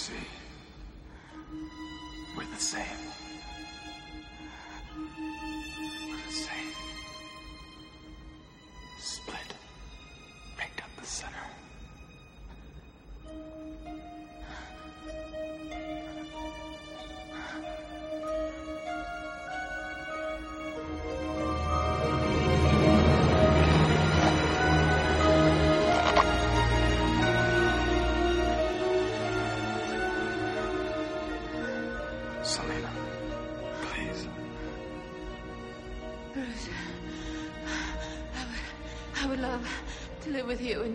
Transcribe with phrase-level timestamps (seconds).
[0.00, 0.14] see,
[2.34, 3.29] we're the same.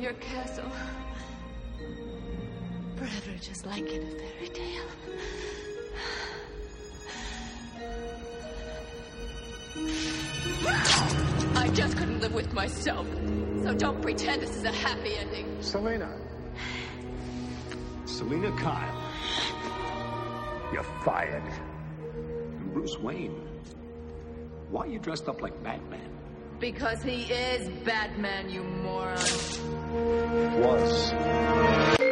[0.06, 0.72] Your castle.
[2.96, 4.84] Forever, just like in a fairy tale.
[11.56, 13.08] I just couldn't live with myself.
[13.64, 15.58] So don't pretend this is a happy ending.
[15.60, 16.16] Selina.
[18.06, 19.02] Selina Kyle.
[20.72, 21.42] You're fired.
[22.14, 23.42] And Bruce Wayne.
[24.70, 26.12] Why are you dressed up like Batman?
[26.60, 29.18] Because he is Batman, you moron.
[30.62, 32.05] Was.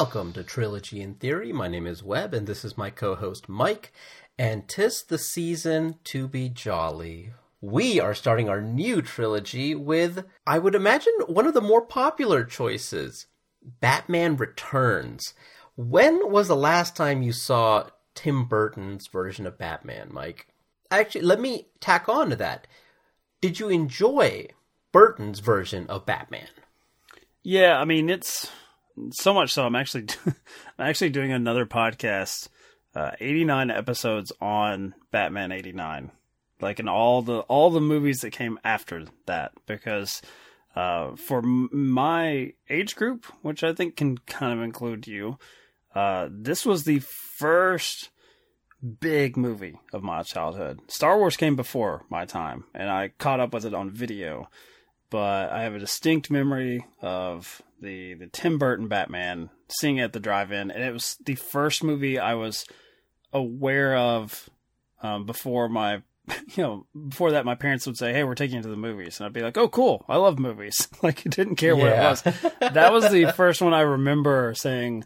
[0.00, 1.52] Welcome to Trilogy in Theory.
[1.52, 3.92] My name is Webb, and this is my co host Mike.
[4.38, 7.34] And tis the season to be jolly.
[7.60, 12.44] We are starting our new trilogy with, I would imagine, one of the more popular
[12.44, 13.26] choices
[13.62, 15.34] Batman Returns.
[15.76, 20.46] When was the last time you saw Tim Burton's version of Batman, Mike?
[20.90, 22.66] Actually, let me tack on to that.
[23.42, 24.46] Did you enjoy
[24.92, 26.48] Burton's version of Batman?
[27.42, 28.50] Yeah, I mean it's
[29.10, 29.66] so much so.
[29.66, 32.48] I'm actually I'm actually doing another podcast,
[32.94, 36.10] uh, 89 episodes on Batman 89,
[36.60, 40.22] like in all the all the movies that came after that, because
[40.76, 45.38] uh, for my age group, which I think can kind of include you,
[45.94, 48.10] uh, this was the first
[49.00, 50.80] big movie of my childhood.
[50.88, 54.48] Star Wars came before my time, and I caught up with it on video
[55.10, 60.12] but I have a distinct memory of the the Tim Burton Batman seeing it at
[60.12, 62.64] the drive-in, and it was the first movie I was
[63.32, 64.48] aware of
[65.02, 66.02] um, before my
[66.54, 69.18] you know before that my parents would say hey we're taking you to the movies
[69.18, 70.04] and i'd be like oh cool.
[70.08, 70.88] I love movies.
[71.02, 72.22] Like i didn't care what it was.
[72.60, 75.04] That was the first one i remember saying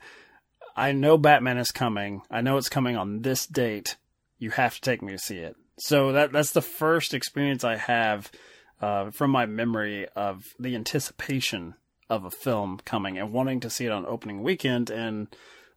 [0.77, 2.23] i know batman is coming.
[2.31, 3.97] I know it's coming on this date.
[4.39, 5.57] You have to take me to see it.
[5.79, 8.31] So that that's the first experience i have
[8.81, 11.75] uh, from my memory of the anticipation
[12.11, 15.29] of a film coming and wanting to see it on opening weekend and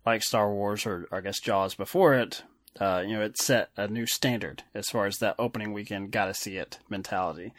[0.05, 2.43] like Star Wars or I guess Jaws before it,
[2.79, 6.33] uh, you know, it set a new standard as far as that opening weekend gotta
[6.33, 7.53] see it mentality.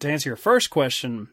[0.00, 1.28] To answer your first question,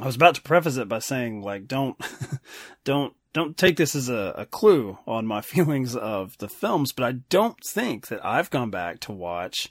[0.00, 1.96] I was about to preface it by saying like don't
[2.84, 7.04] don't don't take this as a, a clue on my feelings of the films, but
[7.04, 9.70] I don't think that I've gone back to watch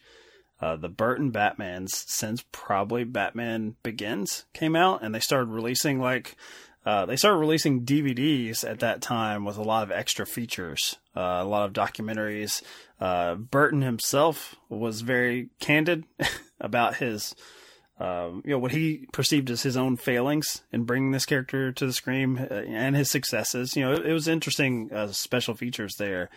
[0.61, 6.35] uh, the Burton Batmans since probably Batman Begins came out, and they started releasing like
[6.85, 11.39] uh, they started releasing DVDs at that time with a lot of extra features, uh,
[11.41, 12.61] a lot of documentaries.
[12.99, 16.03] Uh, Burton himself was very candid
[16.59, 17.35] about his,
[17.99, 21.85] um, you know, what he perceived as his own failings in bringing this character to
[21.85, 23.77] the screen uh, and his successes.
[23.77, 26.29] You know, it, it was interesting uh, special features there.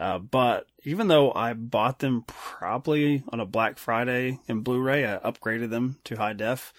[0.00, 5.18] Uh, but even though I bought them probably on a Black Friday in Blu-ray, I
[5.18, 6.72] upgraded them to high def.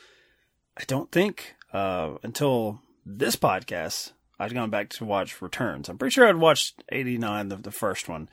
[0.75, 5.87] I don't think uh, until this podcast I'd gone back to watch Returns.
[5.87, 8.27] I'm pretty sure I'd watched 89, the, the first one,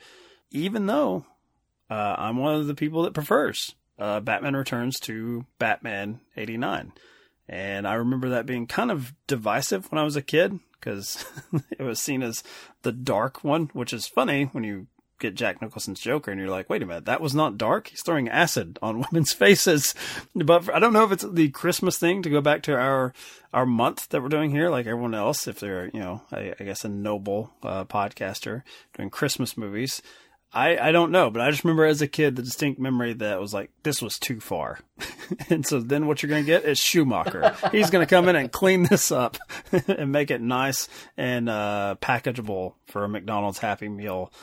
[0.49, 1.27] even though
[1.87, 6.93] uh, I'm one of the people that prefers uh, Batman Returns to Batman 89.
[7.47, 11.25] And I remember that being kind of divisive when I was a kid because
[11.77, 12.43] it was seen as
[12.83, 14.87] the dark one, which is funny when you
[15.19, 17.89] get Jack Nicholson's Joker and you're like, wait a minute, that was not dark.
[17.89, 19.93] He's throwing acid on women's faces.
[20.33, 23.13] But I don't know if it's the Christmas thing to go back to our
[23.53, 25.47] our month that we're doing here, like everyone else.
[25.47, 28.63] If they're, you know, I, I guess a noble uh, podcaster
[28.95, 30.01] doing Christmas movies.
[30.51, 33.39] I, I don't know, but I just remember as a kid the distinct memory that
[33.39, 34.79] was like this was too far,
[35.49, 37.55] and so then what you're going to get is Schumacher.
[37.71, 39.37] He's going to come in and clean this up
[39.87, 44.33] and make it nice and uh, packageable for a McDonald's Happy Meal,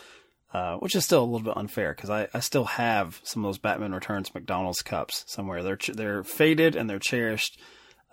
[0.54, 3.48] uh, which is still a little bit unfair because I, I still have some of
[3.48, 5.64] those Batman Returns McDonald's cups somewhere.
[5.64, 7.60] They're they're faded and they're cherished.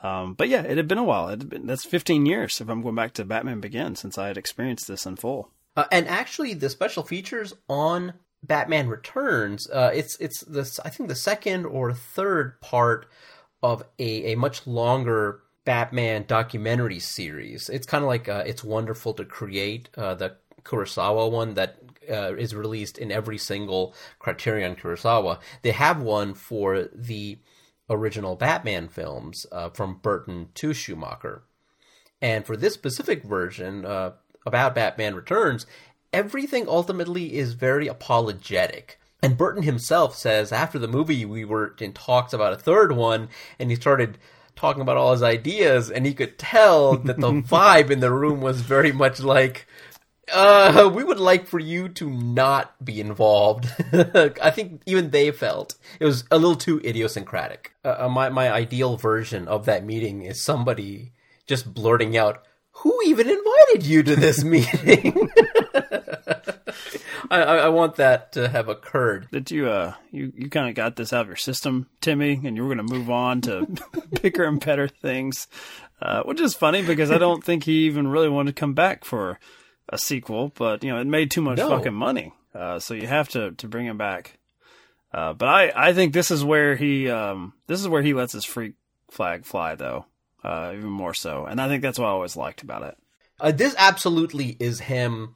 [0.02, 1.28] Um, but yeah, it had been a while.
[1.30, 4.28] It had been, that's 15 years if I'm going back to Batman Begins since I
[4.28, 5.52] had experienced this in full.
[5.76, 11.10] Uh, and actually, the special features on Batman Returns, uh, it's it's this I think
[11.10, 13.08] the second or third part
[13.62, 17.70] of a, a much longer Batman documentary series.
[17.70, 21.78] It's kind of like uh, it's wonderful to create uh, the Kurosawa one that
[22.10, 25.40] uh, is released in every single Criterion Kurosawa.
[25.62, 27.40] They have one for the
[27.90, 31.44] original Batman films uh, from Burton to Schumacher.
[32.22, 34.14] And for this specific version, uh,
[34.46, 35.66] about Batman Returns,
[36.12, 39.00] everything ultimately is very apologetic.
[39.22, 43.30] And Burton himself says after the movie, we were in talks about a third one,
[43.58, 44.18] and he started
[44.56, 48.42] talking about all his ideas, and he could tell that the vibe in the room
[48.42, 49.66] was very much like,
[50.32, 53.68] uh, we would like for you to not be involved.
[54.42, 57.74] I think even they felt it was a little too idiosyncratic.
[57.84, 61.12] Uh, my my ideal version of that meeting is somebody
[61.46, 62.46] just blurting out,
[62.78, 65.30] "Who even invited you to this meeting?"
[67.30, 69.28] I, I, I want that to have occurred.
[69.32, 72.56] That you uh you, you kind of got this out of your system, Timmy, and
[72.56, 73.68] you were going to move on to
[74.22, 75.48] bigger and better things,
[76.02, 79.06] uh, which is funny because I don't think he even really wanted to come back
[79.06, 79.40] for
[79.90, 81.70] a sequel, but you know it made too much No.
[81.70, 84.38] fucking money, uh, so you have to to bring him back.
[85.14, 88.34] Uh, but I I think this is where he um this is where he lets
[88.34, 88.74] his freak
[89.12, 90.06] flag fly though,
[90.44, 92.98] uh, even more so, and I think that's what I always liked about it.
[93.40, 95.36] Uh, this absolutely is him.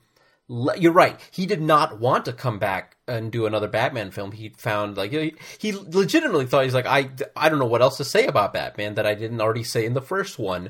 [0.50, 1.20] You're right.
[1.32, 4.32] He did not want to come back and do another Batman film.
[4.32, 7.98] He found like he, he legitimately thought he's like I I don't know what else
[7.98, 10.70] to say about Batman that I didn't already say in the first one.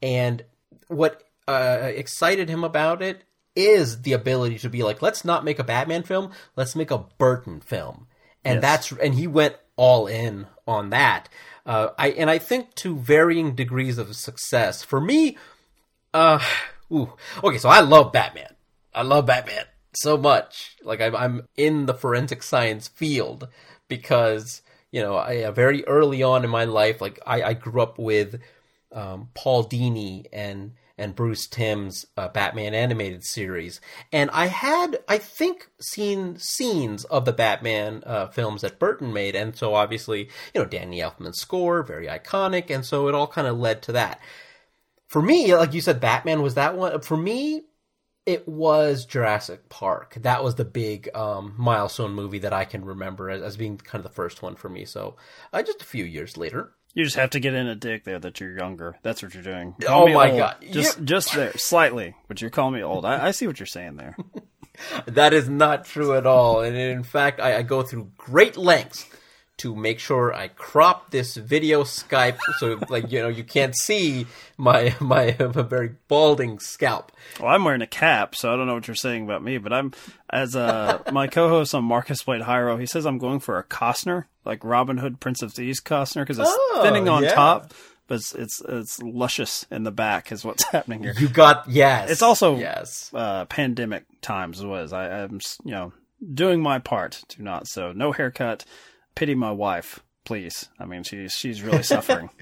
[0.00, 0.44] And
[0.86, 3.22] what uh, excited him about it
[3.54, 7.04] is the ability to be like, let's not make a Batman film, let's make a
[7.18, 8.06] Burton film,
[8.44, 8.62] and Yes.
[8.62, 11.30] that's and he went all in on that.
[11.64, 14.82] Uh, I and I think to varying degrees of success.
[14.82, 15.38] For me,
[16.12, 16.40] uh,
[16.92, 18.54] ooh, okay, so I love Batman.
[18.94, 19.64] I love Batman
[19.94, 20.76] so much.
[20.82, 23.48] Like I'm, I'm in the forensic science field
[23.88, 24.60] because
[24.90, 27.98] you know, I uh, very early on in my life, like I, I grew up
[27.98, 28.40] with
[28.92, 33.80] um, Paul Dini and and Bruce Timm's uh, Batman animated series,
[34.12, 39.34] and I had, I think, seen scenes of the Batman uh, films that Burton made,
[39.36, 43.46] and so obviously, you know, Danny Elfman's score, very iconic, and so it all kind
[43.46, 44.20] of led to that
[45.08, 47.00] for me, like you said, Batman was that one.
[47.00, 47.64] For me,
[48.26, 50.14] it was Jurassic Park.
[50.20, 54.04] That was the big um, milestone movie that I can remember as, as being kind
[54.04, 54.84] of the first one for me.
[54.84, 55.16] So,
[55.52, 56.74] uh, just a few years later.
[56.98, 58.96] You just have to get in a dick there that you're younger.
[59.02, 59.76] That's what you're doing.
[59.84, 60.38] Oh Call me my old.
[60.40, 60.56] God.
[60.72, 63.04] Just You- just there, slightly, but you're calling me old.
[63.04, 64.16] I, I see what you're saying there.
[65.06, 66.60] That is not true at all.
[66.60, 69.06] And in fact, I, I go through great lengths
[69.58, 74.26] to make sure I crop this video Skype so like you know you can't see
[74.56, 77.12] my my, my very balding scalp.
[77.40, 79.58] Well, I'm wearing a cap, so I don't know what you're saying about me.
[79.58, 79.92] But I'm
[80.30, 82.78] as uh, my co-host on Marcus Played Hyro.
[82.80, 86.38] He says I'm going for a Costner, like Robin Hood, Prince of Thieves Costner, because
[86.38, 87.34] it's Oh, thinning on yeah.
[87.34, 87.74] top,
[88.06, 90.32] but it's, it's it's luscious in the back.
[90.32, 91.14] Is what's happening here.
[91.18, 92.10] You got yes.
[92.10, 93.10] It's also yes.
[93.14, 94.92] uh, pandemic times was.
[94.92, 95.92] I, I'm you know
[96.34, 98.64] doing my part to not so no haircut.
[99.18, 100.68] Pity my wife, please.
[100.78, 102.30] I mean she's she's really suffering.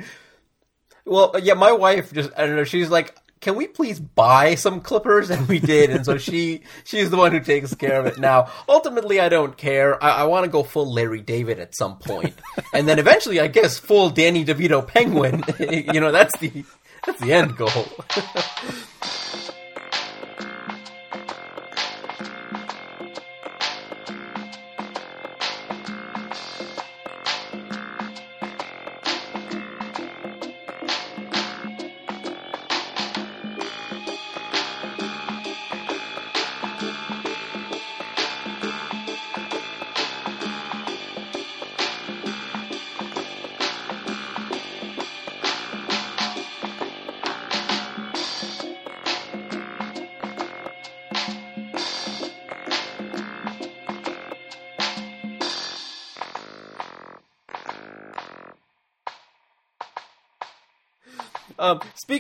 [1.09, 2.65] Well, yeah, my wife just I don't know.
[2.65, 7.11] She's like, "Can we please buy some clippers?" And we did, and so she she's
[7.11, 8.51] the one who takes care of it now.
[8.69, 10.03] Ultimately, I don't care.
[10.03, 12.35] I, I want to go full Larry David at some point,
[12.75, 15.45] and then eventually, I guess full Danny DeVito Penguin.
[15.61, 16.65] you know, that's the
[17.07, 17.87] that's the end goal.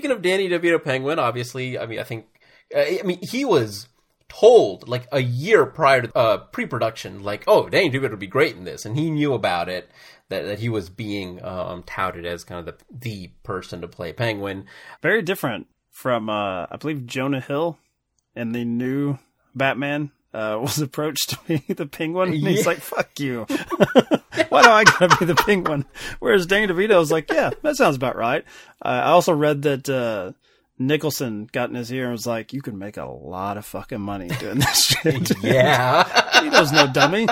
[0.06, 2.26] Speaking of Danny DeVito Penguin, obviously, I mean, I think,
[2.74, 3.88] uh, I mean, he was
[4.28, 8.56] told like a year prior to uh, pre-production, like, "Oh, Danny DeVito would be great
[8.56, 9.90] in this," and he knew about it.
[10.28, 14.12] That, that he was being um, touted as kind of the the person to play
[14.12, 14.66] Penguin.
[15.00, 17.78] Very different from uh, I believe Jonah Hill
[18.34, 19.18] in the new
[19.54, 22.66] Batman uh, was approached to be the Penguin, and he's Yeah.
[22.66, 23.46] like, "Fuck you!
[24.48, 25.84] Why do I gotta be the Penguin?"
[26.18, 28.44] Whereas Danny DeVito was like, "Yeah, that sounds about right."
[28.84, 30.32] Uh, I also read that uh,
[30.78, 34.00] Nicholson got in his ear and was like, "You can make a lot of fucking
[34.00, 36.04] money doing this shit." Yeah.
[36.40, 37.26] he DeVito's no dummy.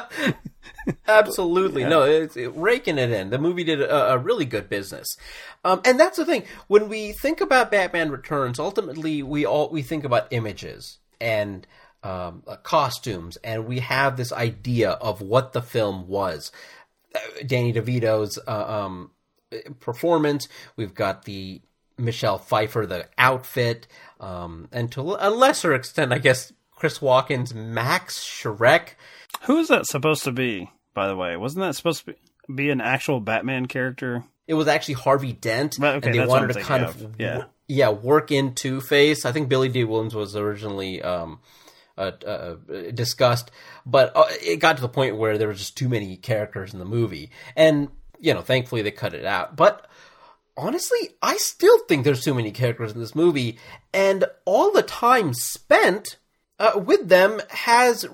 [1.08, 1.84] Absolutely.
[1.84, 3.30] No, it's it, raking it in.
[3.30, 5.16] The movie did a, a really good business.
[5.64, 6.44] Um, and that's the thing.
[6.68, 11.66] When we think about Batman Returns, ultimately we all we think about images and
[12.04, 16.52] um, uh, costumes, and we have this idea of what the film was.
[17.14, 19.10] Uh, Danny DeVito's uh, um,
[19.80, 20.48] performance.
[20.76, 21.60] We've got the
[21.98, 23.86] Michelle Pfeiffer, the outfit,
[24.20, 28.90] um, and to a lesser extent, I guess, Chris Walken's Max Shreck.
[29.42, 30.70] Who is that supposed to be?
[30.92, 34.24] By the way, wasn't that supposed to be, be an actual Batman character?
[34.46, 37.20] it was actually Harvey Dent, okay, and they wanted to kind of, of.
[37.20, 37.44] Yeah.
[37.66, 39.24] yeah, work in Two Face.
[39.24, 41.40] I think Billy Dee Williams was originally um,
[41.96, 42.56] uh, uh,
[42.92, 43.50] discussed,
[43.86, 46.78] but uh, it got to the point where there were just too many characters in
[46.78, 49.56] the movie, and you know, thankfully they cut it out.
[49.56, 49.86] But
[50.56, 53.58] honestly, I still think there's too many characters in this movie,
[53.92, 56.16] and all the time spent
[56.58, 58.06] uh, with them has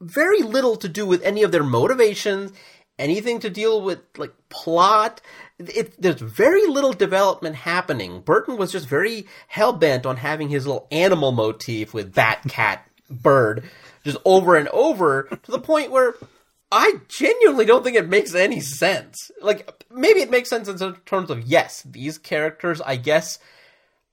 [0.00, 2.52] very little to do with any of their motivations,
[2.98, 5.20] anything to deal with like plot.
[5.58, 8.20] It, there's very little development happening.
[8.20, 12.87] Burton was just very hell bent on having his little animal motif with bat, cat,
[13.10, 13.64] bird,
[14.04, 16.14] just over and over to the point where
[16.70, 19.30] I genuinely don't think it makes any sense.
[19.40, 23.38] Like maybe it makes sense in terms of yes, these characters, I guess,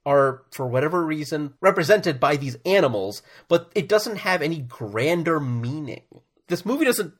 [0.06, 6.04] are for whatever reason represented by these animals, but it doesn't have any grander meaning.
[6.46, 7.12] This movie doesn't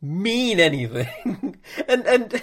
[0.00, 1.56] mean anything,
[1.88, 2.42] and and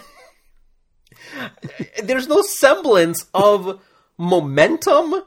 [2.03, 3.79] there's no semblance of
[4.17, 5.21] momentum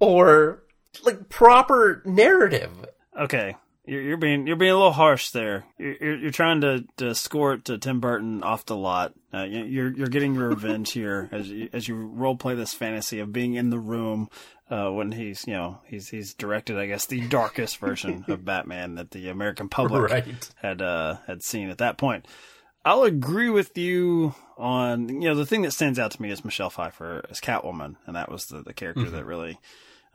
[0.00, 0.64] or
[1.04, 2.70] like proper narrative.
[3.18, 5.64] Okay, you're, you're being you're being a little harsh there.
[5.78, 9.14] You're you're, you're trying to, to score it to Tim Burton off the lot.
[9.34, 12.72] Uh, you- you're you're getting your revenge here as you, as you role play this
[12.74, 14.28] fantasy of being in the room
[14.70, 18.94] uh, when he's you know he's he's directed I guess the darkest version of Batman
[18.94, 20.50] that the American public Right.
[20.56, 22.26] had uh, had seen at that point.
[22.84, 26.44] I'll agree with you on you know the thing that stands out to me is
[26.44, 29.58] Michelle Pfeiffer as Catwoman, and that was the, the character that really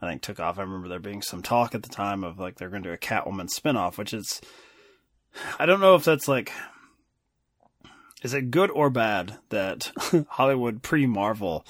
[0.00, 0.58] I think took off.
[0.58, 2.94] I remember there being some talk at the time of like they're going to do
[2.94, 4.40] a Catwoman spinoff, which is
[5.58, 6.52] I don't know if that's like
[8.22, 9.92] is it good or bad that
[10.30, 11.64] Hollywood pre Marvel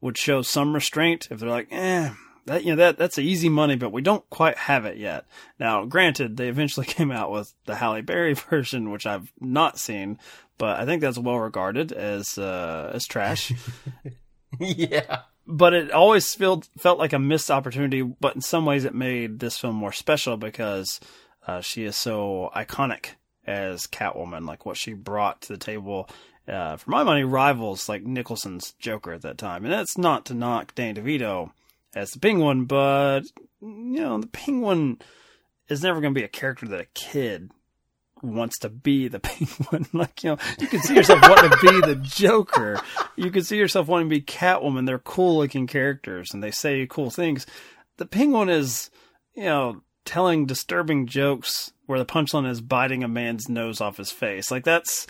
[0.00, 2.10] would show some restraint if they're like, eh,
[2.46, 5.26] that you know that that's easy money, but we don't quite have it yet.
[5.58, 10.18] Now, granted, they eventually came out with the Halle Berry version, which I've not seen,
[10.58, 13.52] but I think that's well regarded as uh, as trash.
[14.58, 15.20] yeah.
[15.50, 18.02] But it always felt felt like a missed opportunity.
[18.02, 21.00] But in some ways, it made this film more special because
[21.46, 23.10] uh, she is so iconic
[23.46, 24.46] as Catwoman.
[24.46, 26.08] Like what she brought to the table,
[26.48, 29.64] uh, for my money, rivals like Nicholson's Joker at that time.
[29.64, 31.50] And that's not to knock Danny DeVito
[31.94, 33.22] as the Penguin, but
[33.60, 34.98] you know the Penguin
[35.68, 37.50] is never going to be a character that a kid
[38.22, 39.86] wants to be the penguin.
[39.92, 42.80] like, you know, you can see yourself wanting to be the Joker.
[43.16, 44.86] You can see yourself wanting to be Catwoman.
[44.86, 47.46] They're cool looking characters and they say cool things.
[47.96, 48.90] The penguin is,
[49.34, 54.10] you know, telling disturbing jokes where the punchline is biting a man's nose off his
[54.10, 54.50] face.
[54.50, 55.06] Like that's,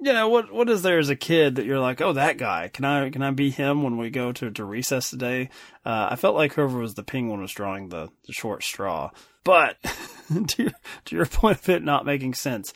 [0.00, 2.68] you know, what, what is there as a kid that you're like, oh, that guy,
[2.68, 5.50] can I, can I be him when we go to, to recess today?
[5.84, 9.10] Uh, I felt like whoever was the penguin was drawing the, the short straw.
[9.48, 9.78] But
[10.48, 10.72] to, your,
[11.06, 12.74] to your point of it not making sense,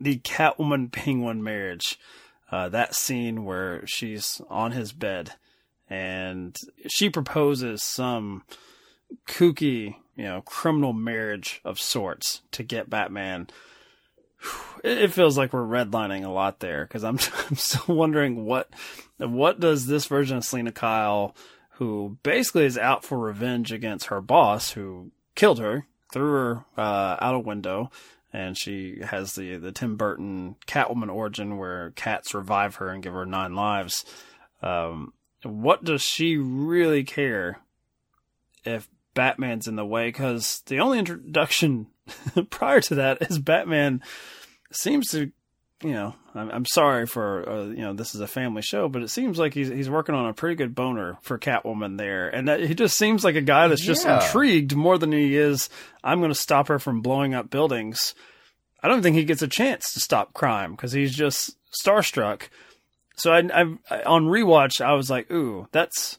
[0.00, 2.00] the Catwoman Penguin marriage,
[2.50, 5.34] uh, that scene where she's on his bed
[5.88, 6.56] and
[6.88, 8.42] she proposes some
[9.28, 13.46] kooky, you know, criminal marriage of sorts to get Batman.
[14.82, 18.68] It it feels like we're redlining a lot there because I'm I'm still wondering what
[19.18, 21.36] what does this version of Selina Kyle,
[21.74, 27.16] who basically is out for revenge against her boss who killed her, threw her uh,
[27.20, 27.90] out a window,
[28.32, 33.12] and she has the the Tim Burton Catwoman origin where cats revive her and give
[33.12, 34.04] her nine lives.
[34.62, 35.12] Um,
[35.42, 37.60] what does she really care
[38.64, 40.08] if Batman's in the way?
[40.08, 41.86] Because the only introduction
[42.50, 44.02] prior to that is Batman
[44.72, 45.32] seems to
[45.82, 49.02] you know, I'm, I'm sorry for, uh, you know, this is a family show, but
[49.02, 52.48] it seems like he's he's working on a pretty good boner for Catwoman there, and
[52.48, 54.22] that, he just seems like a guy that's just Yeah.
[54.24, 55.70] intrigued more than he is.
[56.04, 58.14] I'm going to stop her from blowing up buildings.
[58.82, 62.42] I don't think he gets a chance to stop crime because he's just starstruck.
[63.16, 66.18] So I, I, I on rewatch, I was like, ooh, that's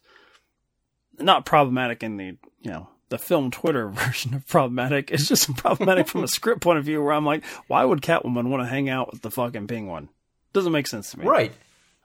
[1.20, 5.12] not problematic in the you know the film Twitter version of problematic.
[5.12, 8.50] It's just problematic from a script point of view where I'm like, why would Catwoman
[8.50, 10.10] want to hang out with the fucking penguin?
[10.54, 11.26] Doesn't make sense to me.
[11.26, 11.54] Right.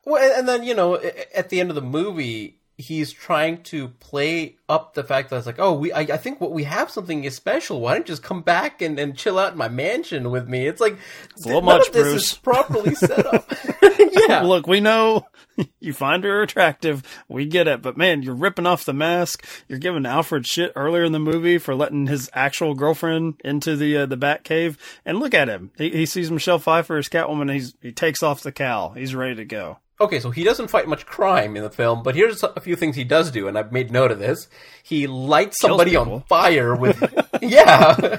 [0.05, 0.97] Well, and- then you know,
[1.35, 5.47] at the end of the movie, he's trying to play up the fact that it's
[5.47, 7.81] like, oh, we, I, I think what we have something is special.
[7.81, 10.67] Why don't you just come back and, and chill out in my mansion with me?
[10.67, 10.99] It's like
[11.39, 12.33] little none much, of this Bruce.
[12.33, 13.51] is properly set up.
[14.29, 14.43] yeah.
[14.43, 15.27] Look, we know
[15.81, 17.03] you find her attractive.
[17.29, 17.83] We get it.
[17.83, 19.45] But man, you're ripping off the mask.
[19.69, 23.97] You're giving Alfred shit earlier in the movie for letting his actual girlfriend into the
[23.99, 24.79] uh, the Bat Cave.
[25.05, 25.71] And look at him.
[25.77, 27.53] He, he sees Michelle Pfeiffer as Catwoman.
[27.53, 28.91] He's he takes off the cowl.
[28.91, 29.79] He's ready to go.
[29.99, 32.97] Okay, so he doesn't fight much crime in the film, but here's a few things
[32.97, 34.47] he does do, and I've made note of this.
[34.83, 37.03] He lights somebody on fire with,
[37.41, 38.19] yeah.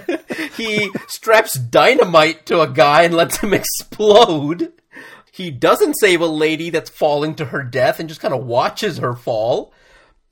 [0.56, 4.74] he straps dynamite to a guy and lets him explode.
[5.38, 8.98] He doesn't save a lady that's falling to her death and just kind of watches
[8.98, 9.72] her fall.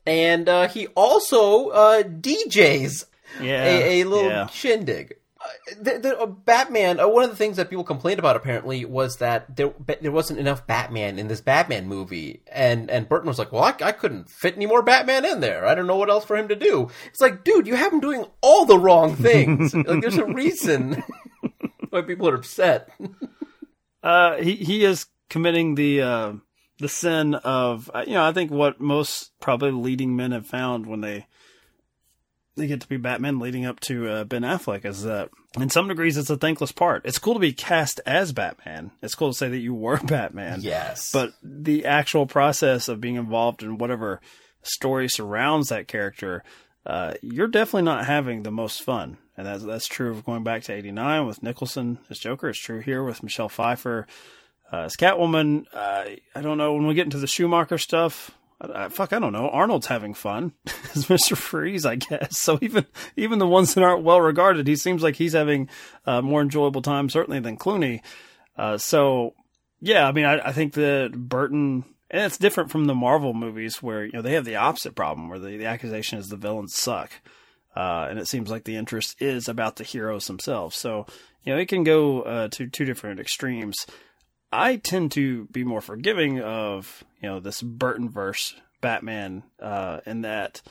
[0.04, 3.06] And uh, he also uh, DJs
[3.40, 4.48] Yeah, a, a little yeah.
[4.48, 5.18] shindig.
[5.40, 5.48] Uh,
[5.80, 7.00] the, the, uh, Batman.
[7.00, 10.40] Uh, one of the things that people complained about apparently was that there there wasn't
[10.40, 14.28] enough Batman in this Batman movie, and and Burton was like, "Well, I, I couldn't
[14.28, 15.68] fit any more Batman in there.
[15.68, 18.00] I don't know what else for him to do." It's like, dude, you have him
[18.00, 19.76] doing all the wrong things.
[19.76, 21.04] like, there's a reason
[21.92, 22.90] why people are upset.
[24.06, 26.34] Uh, he he is committing the uh,
[26.78, 30.86] the sin of uh, you know I think what most probably leading men have found
[30.86, 31.26] when they
[32.56, 35.88] they get to be Batman leading up to uh, Ben Affleck is that in some
[35.88, 37.02] degrees it's a thankless part.
[37.04, 38.92] It's cool to be cast as Batman.
[39.02, 40.60] It's cool to say that you were Batman.
[40.62, 44.22] Yes, But the actual process of being involved in whatever
[44.62, 46.44] story surrounds that character,
[46.86, 49.18] uh, you're definitely not having the most fun.
[49.38, 52.50] And that's, that's true of going back to 89 with Nicholson as Joker.
[52.50, 54.07] It's true here with Michelle Pfeiffer
[54.72, 55.66] uh, as Catwoman.
[55.74, 56.05] Uh,
[56.36, 56.74] I don't know.
[56.74, 58.31] When we get into the Schumacher stuff,
[58.62, 59.50] I, I, fuck, I don't know.
[59.50, 60.53] Arnold's having fun
[60.96, 61.36] as Mr.
[61.36, 62.38] Freeze, I guess.
[62.46, 65.70] So even even the ones that aren't well regarded, he seems like he's having
[66.05, 68.01] uh, more enjoyable time, certainly than Clooney.
[68.57, 69.33] Uh, so
[69.81, 73.81] yeah, I mean, I, I think that Burton, and it's different from the Marvel movies
[73.81, 76.75] where you know they have the opposite problem, where the, the accusation is the villains
[76.75, 77.12] suck,
[77.75, 80.75] uh, and it seems like the interest is about the heroes themselves.
[80.75, 81.05] So
[81.44, 83.85] you know it can go uh, to two different extremes.
[84.51, 90.22] I tend to be more forgiving of you know this Burton verse Batman, uh, in
[90.22, 90.61] that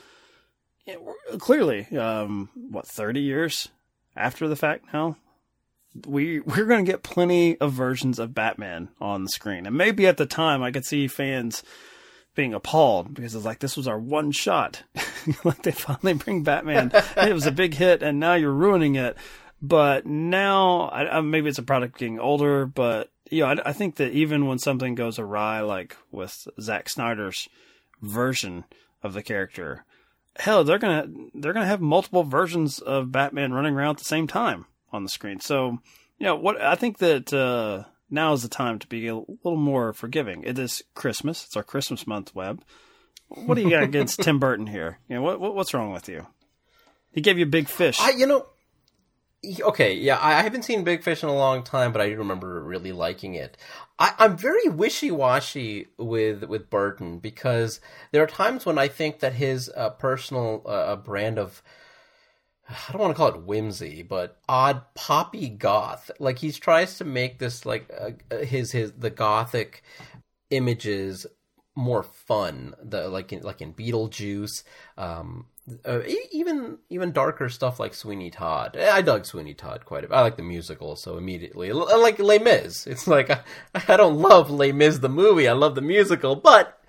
[0.87, 3.67] you know, clearly, um, what thirty years
[4.15, 5.17] after the fact now,
[6.07, 10.07] we we're going to get plenty of versions of Batman on the screen, and maybe
[10.07, 11.61] at the time I could see fans
[12.35, 14.83] being appalled because it's like this was our one shot.
[15.43, 19.17] like they finally bring Batman, it was a big hit, and now you're ruining it.
[19.61, 23.73] But now, I, I, maybe it's a product getting older, but you know, I, I
[23.73, 27.47] think that even when something goes awry, like with Zack Snyder's
[28.01, 28.65] version
[29.01, 29.85] of the character,
[30.35, 34.27] hell, they're gonna they're gonna have multiple versions of Batman running around at the same
[34.27, 35.39] time on the screen.
[35.39, 35.79] So,
[36.19, 39.57] you know, what I think that uh, now is the time to be a little
[39.57, 40.43] more forgiving.
[40.43, 42.33] It is Christmas; it's our Christmas month.
[42.35, 42.63] Webb,
[43.27, 44.99] what do you got against Tim Burton here?
[45.07, 46.27] You know, what, what what's wrong with you?
[47.11, 47.99] He gave you Big Fish.
[47.99, 48.45] I, you know,
[49.61, 52.17] okay, yeah, I I haven't seen Big Fish in a long time, but I do
[52.17, 53.57] remember really liking it.
[53.97, 57.79] I, I'm very wishy washy with with Burton because
[58.11, 61.61] there are times when I think that his uh, personal uh, brand of
[62.67, 66.09] I don't want to call it whimsy, but odd poppy goth.
[66.19, 69.83] Like he tries to make this like uh, his his the gothic
[70.49, 71.27] images
[71.75, 72.73] more fun.
[72.81, 74.63] The like in like in Beetlejuice,
[74.97, 75.45] um,
[75.85, 76.01] uh,
[76.31, 78.77] even even darker stuff like Sweeney Todd.
[78.77, 80.15] I dug Sweeney Todd quite a bit.
[80.15, 82.87] I like the musical, so immediately I like Les Mis.
[82.87, 83.41] It's like I,
[83.87, 85.47] I don't love Les Mis the movie.
[85.47, 86.81] I love the musical, but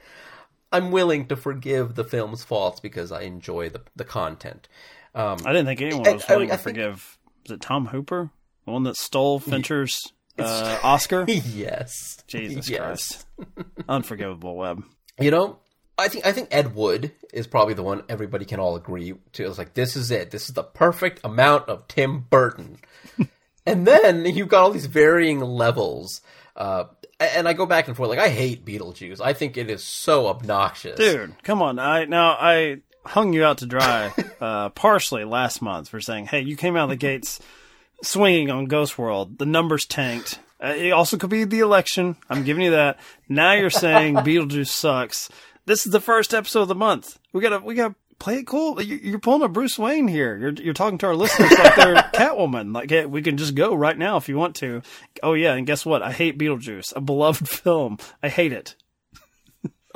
[0.73, 4.69] I'm willing to forgive the film's faults because I enjoy the the content.
[5.16, 7.18] Um, I didn't think anyone I- was I- willing I to think- forgive.
[7.44, 8.31] Was it Tom Hooper,
[8.64, 11.24] the one that stole Fincher's uh, Oscar?
[11.29, 13.24] yes, Jesus Yes.
[13.37, 14.57] Christ, unforgivable.
[14.57, 14.85] Webb.
[15.20, 15.59] You know,
[15.96, 19.46] I think I think Ed Wood is probably the one everybody can all agree to.
[19.46, 20.31] It's like this is it.
[20.31, 22.79] This is the perfect amount of Tim Burton.
[23.64, 26.20] and then you've got all these varying levels.
[26.55, 26.85] Uh,
[27.18, 28.11] and I go back and forth.
[28.11, 29.20] Like I hate Beetlejuice.
[29.22, 31.79] I think it is so obnoxious, Dude, come on.
[31.79, 36.40] I now I hung you out to dry uh, partially last month for saying, "Hey,
[36.40, 37.40] you came out of the gates
[38.03, 39.38] swinging on Ghost World.
[39.38, 40.38] The numbers tanked.
[40.62, 42.16] Uh, it also could be the election.
[42.31, 42.99] I'm giving you that.
[43.29, 45.29] Now you're saying Beetlejuice sucks.
[45.66, 47.19] This is the first episode of the month.
[47.33, 48.81] We gotta, we gotta play it cool.
[48.81, 50.37] You- You're pulling a Bruce Wayne here.
[50.37, 52.75] You're, you're talking to our listeners like they're Catwoman.
[52.75, 54.81] Like, hey, we can just go right now if you want to.
[55.23, 56.03] Oh yeah, and guess what?
[56.03, 57.99] I hate Beetlejuice, a beloved film.
[58.23, 58.77] I hate it.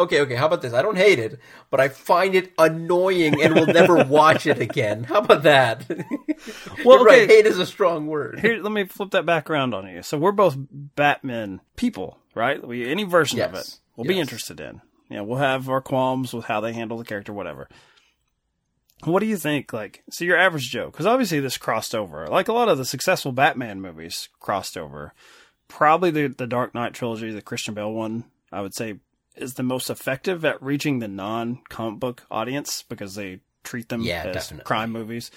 [0.00, 0.34] Okay, okay.
[0.34, 0.72] How about this?
[0.72, 1.38] I don't hate it,
[1.70, 5.04] but I find it annoying and will never watch it again.
[5.04, 5.84] How about that?
[6.84, 7.22] Well, You're right.
[7.24, 7.36] okay.
[7.36, 8.40] Hate is a strong word.
[8.40, 10.02] Here, let me flip that back around on you.
[10.02, 12.66] So we're both Batman people, right?
[12.66, 14.80] We any version of it, we'll be interested in.
[15.10, 17.68] You know, we'll have our qualms with how they handle the character, whatever.
[19.04, 19.72] What do you think?
[19.74, 22.26] Like, so your average Joe, because obviously this crossed over.
[22.26, 25.12] Like a lot of the successful Batman movies crossed over.
[25.68, 28.94] Probably the the Dark Knight trilogy, the Christian Bale one, I would say,
[29.40, 34.03] is the most effective at reaching the non comic book audience because they treat them
[34.03, 34.64] Yeah, as definitely.
[34.64, 35.31] crime movies.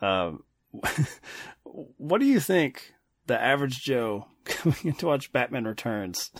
[0.00, 0.42] Um,
[1.64, 2.92] what do you think
[3.26, 6.30] the average Joe coming in to watch Batman Returns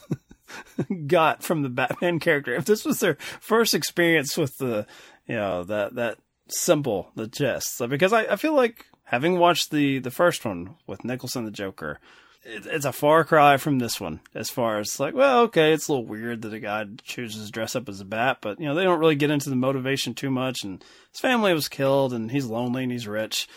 [1.06, 2.54] got from the Batman character?
[2.54, 4.86] If this was their first experience with the,
[5.26, 9.70] you know, that that symbol, the jest, So, because I, I feel like having watched
[9.70, 11.98] the the first one with Nicholson the Joker.
[12.46, 15.88] It- It's a far cry from this one, as far as like, well, okay, it's
[15.88, 18.66] a little weird that a guy chooses to dress up as a bat, but you
[18.66, 20.62] know they don't really get into the motivation too much.
[20.64, 20.82] And
[21.12, 23.48] his family was killed, and he's lonely and he's rich.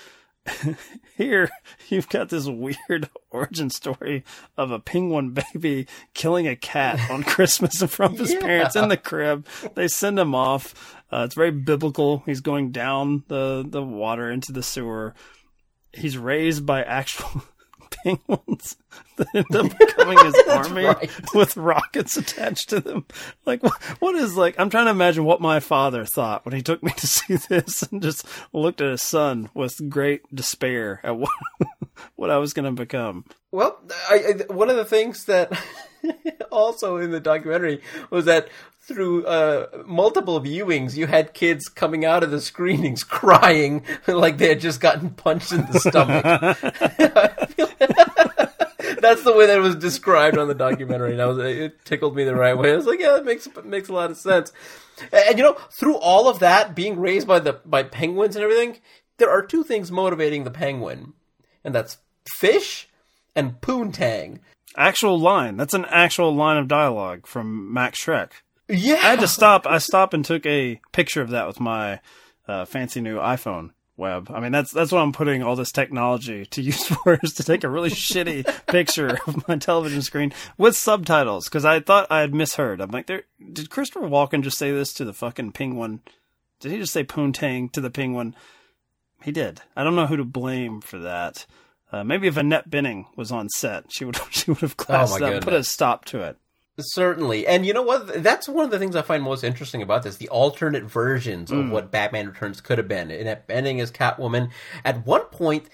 [1.18, 1.50] Here,
[1.90, 4.24] you've got this weird origin story
[4.58, 8.40] of a penguin baby killing a cat on Christmas in front of his Yeah.
[8.40, 9.46] parents in the crib.
[9.76, 10.96] They send him off.
[11.12, 12.24] Uh, it's very biblical.
[12.26, 15.14] He's going down the, the water into the sewer.
[15.94, 17.44] He's raised by actual
[18.04, 18.78] penguins
[19.18, 21.12] that end up becoming his army right.
[21.34, 23.06] with rockets attached to them.
[23.46, 24.60] Like, what, what is like?
[24.60, 27.84] I'm trying to imagine what my father thought when he took me to see this
[27.84, 31.30] and just looked at his son with great despair at what
[32.16, 33.26] what I was going to become.
[33.52, 35.52] Well, I, I, one of the things that
[36.52, 38.50] also in the documentary was that
[38.82, 44.50] through uh, multiple viewings, you had kids coming out of the screenings crying like they
[44.50, 47.38] had just gotten punched in the stomach.
[49.02, 52.16] That's the way that it was described on the documentary, and I was it tickled
[52.16, 52.74] me the right way.
[52.74, 54.52] I was like, yeah, that makes makes a lot of sense.
[55.12, 58.44] And, and, you know, through all of that, being raised by the by penguins and
[58.44, 58.78] everything,
[59.18, 61.14] there are two things motivating the penguin,
[61.64, 61.98] and that's
[62.38, 62.88] fish
[63.36, 64.40] and poontang.
[64.78, 65.58] Actual line.
[65.58, 68.32] That's an actual line of dialogue from Max Shreck.
[68.68, 69.66] Yeah, I had to stop.
[69.66, 72.00] I stopped and took a picture of that with my
[72.48, 74.32] uh, fancy new iPhone Webb.
[74.34, 77.44] I mean, that's that's what I'm putting all this technology to use for is to
[77.44, 82.22] take a really shitty picture of my television screen with subtitles because I thought I
[82.22, 82.82] had misheard.
[82.82, 86.02] I'm like, there did Christopher Walken just say this to the fucking penguin?
[86.60, 88.36] Did he just say poontang to the penguin?
[89.22, 89.62] He did.
[89.76, 91.46] I don't know who to blame for that.
[91.92, 95.20] Uh, maybe if Annette Bening was on set, she would she would have classed Oh
[95.20, 96.38] my that, and put a stop to it.
[96.80, 97.48] Certainly.
[97.48, 98.24] And you know what?
[98.24, 101.70] That's one of the things I find most interesting about this the alternate versions of
[101.70, 103.12] what Batman Returns could have been.
[103.12, 104.50] In ending as Catwoman,
[104.86, 105.68] at one point,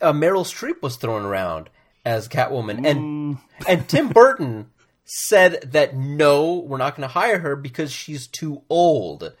[0.00, 1.70] uh, Meryl Streep was thrown around
[2.04, 2.86] as Catwoman.
[2.86, 4.70] And, and Tim Burton
[5.04, 9.34] said that no, we're not going to hire her because she's too old.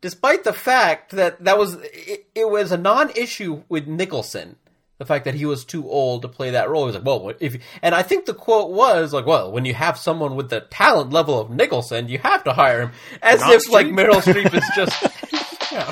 [0.00, 4.56] Despite the fact that that was it, it was a non-issue with Nicholson,
[5.00, 6.82] the fact that he was too old to play that role.
[6.82, 9.72] He was like, well, if and I think the quote was like, well, when you
[9.72, 13.54] have someone with the talent level of Nicholson, you have to hire him, as Not
[13.54, 15.72] if like Meryl Streep is just.
[15.72, 15.90] yeah.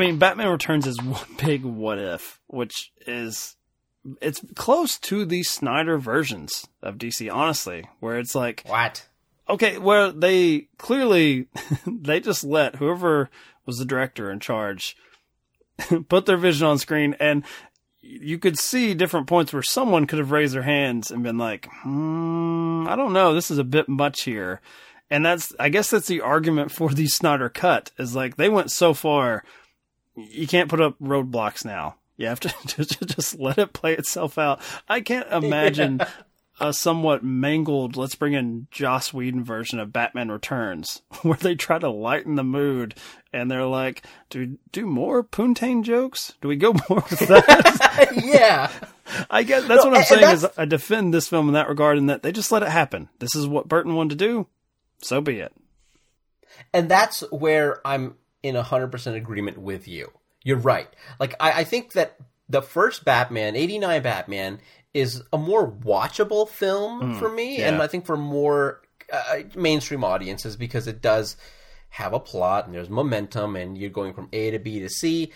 [0.00, 3.56] I mean, Batman Returns is one big what if, which is
[4.22, 9.06] it's close to the Snyder versions of DC, honestly, where it's like, What?
[9.46, 11.48] okay, where they clearly
[11.86, 13.28] they just let whoever
[13.66, 14.96] was the director in charge
[16.08, 17.44] put their vision on screen and
[18.00, 21.68] you could see different points where someone could have raised their hands and been like,
[21.82, 24.62] hmm, I don't know, this is a bit much here.
[25.10, 28.70] And that's, I guess that's the argument for the Snyder cut is like they went
[28.70, 29.44] so far,
[30.30, 31.96] you can't put up roadblocks now.
[32.16, 34.60] You have to just, just let it play itself out.
[34.88, 36.00] I can't imagine
[36.60, 41.78] a somewhat mangled, let's bring in Joss Whedon version of Batman Returns, where they try
[41.78, 42.94] to lighten the mood
[43.32, 46.34] and they're like, do we do more Poontang jokes?
[46.42, 48.12] Do we go more with that?
[48.22, 48.70] yeah.
[49.30, 51.96] I guess that's No, what I'm saying is I defend this film in that regard
[51.96, 53.08] in that they just let it happen.
[53.18, 54.46] This is what Burton wanted to do.
[55.02, 55.52] So be it.
[56.74, 60.10] And that's where I'm in 100% agreement with you.
[60.42, 60.88] You're right.
[61.18, 62.16] Like, I, I think that
[62.48, 64.60] the first Batman, 89 Batman,
[64.92, 67.58] is a more watchable film for me.
[67.58, 67.68] yeah.
[67.68, 71.36] And I think for more uh, mainstream audiences because it does
[71.90, 75.32] have a plot and there's momentum and you're going from A to B to C.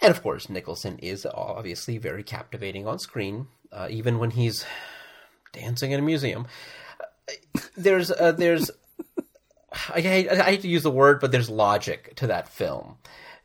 [0.00, 4.64] And of course, Nicholson is obviously very captivating on screen, uh, even when he's
[5.52, 6.46] dancing in a museum.
[7.00, 8.70] Uh, There's, uh, there's,
[9.94, 12.96] I hate, I hate to use the word, but there's logic to that film.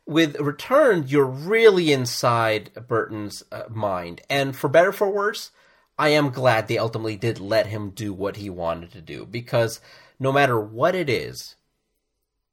[0.06, 5.50] With Return, you're really inside Burton's uh, mind, and for better for worse,
[5.98, 9.80] I am glad they ultimately did let him do what he wanted to do because
[10.18, 11.56] no matter what it is,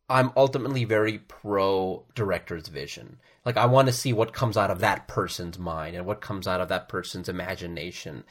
[0.09, 3.19] I'm ultimately very pro director's vision.
[3.45, 6.47] Like I want to see what comes out of that person's mind and what comes
[6.47, 8.23] out of that person's imagination,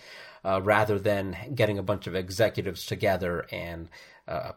[0.44, 3.88] uh, rather than getting a bunch of executives together and
[4.26, 4.52] uh,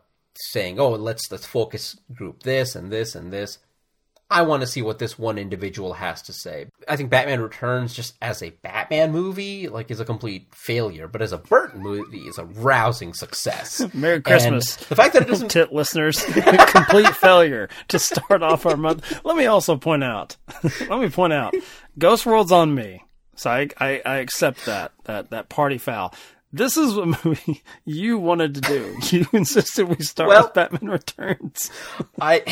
[0.51, 3.59] saying, "Oh, let's let's focus group this and this and this."
[4.29, 6.67] I want to see what this one individual has to say.
[6.85, 11.21] I think Batman Returns, just as a Batman movie, like is a complete failure, but
[11.21, 13.81] as a Burton movie, is a rousing success.
[13.93, 14.75] Merry And Christmas.
[14.75, 16.21] the fact that it doesn't Tit listeners,
[16.67, 19.21] complete failure to start off our month.
[19.23, 20.35] Let me also point out,
[20.89, 21.53] let me point out,
[21.97, 23.05] Ghost World's on me.
[23.37, 26.13] So I, I, I accept that, that, that party foul.
[26.53, 28.97] This is what movie you wanted to do.
[29.11, 31.71] You insisted we start Well- with Batman Returns.
[32.19, 32.43] I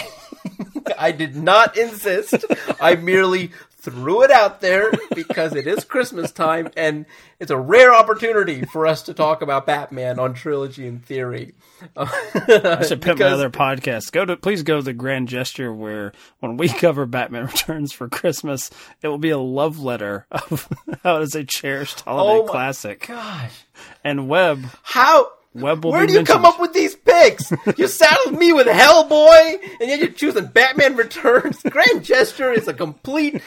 [0.98, 2.46] I did not insist.
[2.80, 3.52] I merely
[3.86, 7.06] threw it out there because it is Christmas time and
[7.40, 11.54] it's a rare opportunity for us to talk about Batman on Trilogy and Theory.
[11.98, 14.12] I should put my other podcast.
[14.12, 18.10] Go to please go to the grand gesture where when we cover Batman Returns for
[18.10, 18.70] Christmas,
[19.02, 20.68] it will be a love letter of
[21.04, 23.08] how it is a cherished holiday Oh classic.
[23.08, 23.64] Gosh,
[24.04, 25.32] And Webb how?
[25.56, 26.36] Webb will Where be do you mentioned.
[26.36, 27.52] come up with these picks?
[27.78, 31.62] You saddled me with Hellboy, and yet you're choosing Batman Returns.
[31.64, 33.42] Grand Gesture is a complete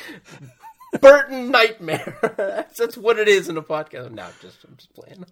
[1.01, 2.17] Burton nightmare.
[2.37, 4.11] that's, that's what it is in a podcast.
[4.13, 5.25] No, just I'm just playing.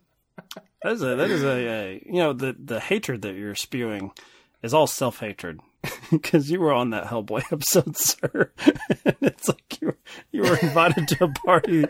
[0.82, 4.12] That is a that is a, a you know the the hatred that you're spewing
[4.62, 5.60] is all self hatred
[6.10, 8.52] because you were on that Hellboy episode, sir.
[9.04, 9.95] and it's like you were,
[10.32, 11.84] you were invited to a party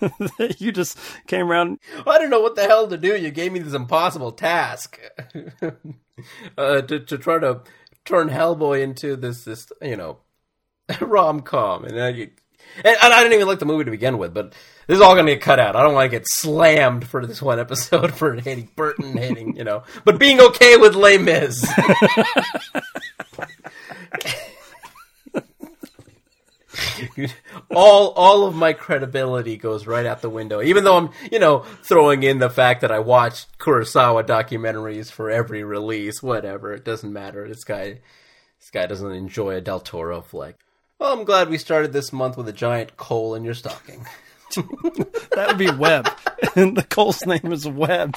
[0.00, 1.78] that you just came around.
[2.06, 3.16] I don't know what the hell to do.
[3.16, 5.00] You gave me this impossible task
[6.58, 7.62] uh, to to try to
[8.04, 10.18] turn Hellboy into this this you know
[11.00, 12.30] rom com, and, uh, and
[12.84, 14.34] and I didn't even like the movie to begin with.
[14.34, 14.52] But
[14.86, 15.76] this is all going to get cut out.
[15.76, 19.64] I don't want to get slammed for this one episode for hating Burton, hating you
[19.64, 21.66] know, but being okay with Les Mis.
[27.70, 30.62] all all of my credibility goes right out the window.
[30.62, 35.30] Even though I'm, you know, throwing in the fact that I watched Kurosawa documentaries for
[35.30, 37.46] every release, whatever, it doesn't matter.
[37.48, 38.00] This guy
[38.60, 40.56] this guy doesn't enjoy a Del Toro flick.
[40.98, 44.06] Well, I'm glad we started this month with a giant coal in your stocking.
[45.36, 46.10] That would be Webb,
[46.56, 48.16] and the Cole's name is Webb.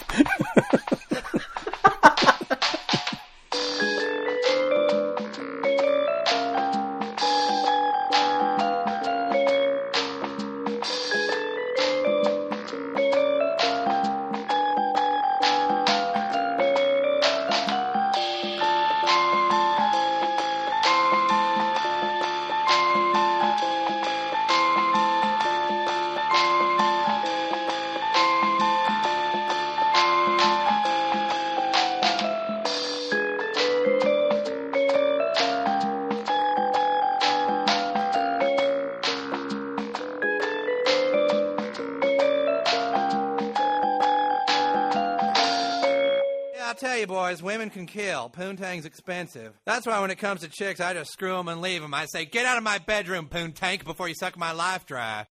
[47.94, 48.30] Kill.
[48.30, 49.54] Poontang's expensive.
[49.66, 51.94] That's why when it comes to chicks, I just screw them and leave them.
[51.94, 55.28] I say, get out of my bedroom, Poontank, before you suck my life dry.